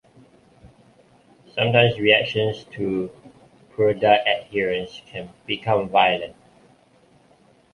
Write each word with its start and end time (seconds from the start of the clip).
Sometimes 1.53 1.99
reactions 1.99 2.63
to 2.71 3.11
purdah 3.75 4.23
adherence 4.25 4.99
can 5.05 5.29
become 5.45 5.89
violent. 5.89 6.35